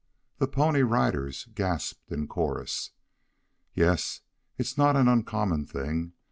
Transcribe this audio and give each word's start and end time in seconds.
the 0.39 0.47
Pony 0.47 0.81
Riders 0.81 1.47
gasped 1.53 2.11
in 2.11 2.27
chorus. 2.27 2.89
"Yes. 3.75 4.21
It 4.57 4.65
is 4.65 4.75
not 4.75 4.95
an 4.95 5.07
uncommon 5.07 5.67
thing. 5.67 6.13